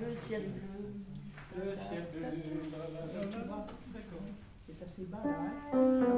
Le 0.00 0.16
ciel 0.16 0.42
bleu. 0.42 1.64
Le 1.64 1.74
ciel 1.74 2.04
bleu. 2.12 2.22
D'accord. 3.92 4.24
C'est 4.66 4.82
assez 4.82 5.04
bas 5.04 5.22
là. 5.24 5.36
Hein 5.72 6.13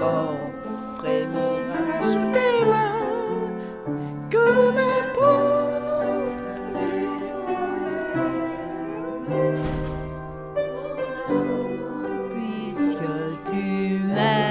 corps 0.00 0.50
frémira 0.98 1.82
sous 2.10 2.26
tes 2.36 2.60
mains, 2.72 3.50
que 4.34 4.46
m'importe 4.76 6.34
les 6.84 7.10
puisque 12.32 13.12
tu 13.50 13.64
m'aimes. 14.14 14.50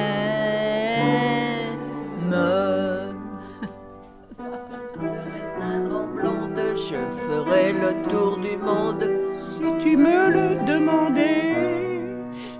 Je 6.91 7.01
ferai 7.23 7.65
le 7.73 7.91
tour 8.09 8.33
du 8.37 8.55
monde. 8.57 9.05
Si 9.35 9.65
tu 9.83 9.91
me 9.97 10.19
le 10.37 10.47
demandais, 10.65 12.15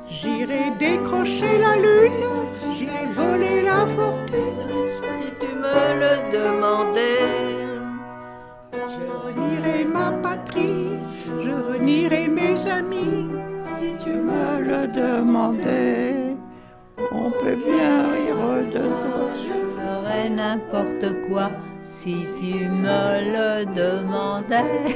j'irai 0.08 0.66
décrocher 0.78 1.58
la 1.58 1.69
Je 9.00 9.06
renierai 9.26 9.86
ma 9.86 10.12
patrie, 10.24 11.00
je 11.44 11.52
renierai 11.52 12.28
mes 12.28 12.68
amis. 12.68 13.28
Si 13.78 13.96
tu 14.04 14.10
me 14.10 14.60
le 14.70 14.88
demandais, 14.88 16.36
on 17.12 17.32
peut 17.32 17.56
bien 17.56 17.96
rire 18.14 18.46
de 18.76 18.86
toi. 19.02 19.22
Je 19.46 19.58
ferais 19.76 20.30
n'importe 20.30 21.08
quoi 21.28 21.50
si 21.88 22.26
tu 22.42 22.68
me 22.68 23.04
le 23.36 23.66
demandais. 23.82 24.96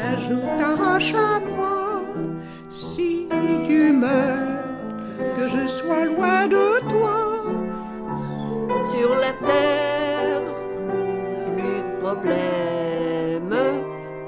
Un 0.00 0.16
jour 0.28 0.44
t'arrache 0.58 1.14
à 1.14 1.40
moi, 1.40 2.02
si 2.70 3.28
tu 3.66 3.92
meurs, 3.92 4.62
que 5.36 5.48
je 5.48 5.66
sois 5.66 6.04
loin 6.04 6.46
de 6.46 6.80
toi. 6.88 7.34
sur 8.90 9.14
la 9.14 9.32
terre, 9.46 9.73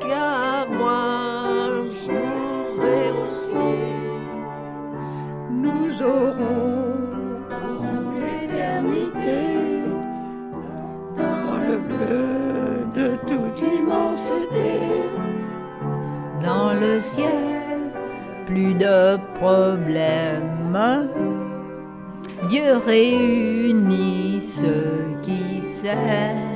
car 0.01 0.67
moi 0.69 1.69
je 2.01 2.13
mourrai 2.13 3.11
aussi. 3.23 3.73
Nous 5.51 6.03
aurons 6.03 6.85
pour 7.49 7.83
l'éternité, 8.21 9.43
dans 11.17 11.57
le 11.69 11.77
bleu 11.79 12.87
de 12.95 13.09
toute 13.29 13.61
immensité. 13.63 14.71
Dans 16.43 16.73
le 16.75 17.01
ciel, 17.01 17.91
plus 18.47 18.75
de 18.75 19.19
problèmes. 19.35 20.79
Dieu 22.49 22.77
réunit 22.87 24.41
ceux 24.41 25.17
qui 25.23 25.61
s'aiment. 25.61 26.56